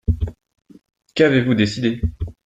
[1.13, 2.01] Qu’avez-vous décidé?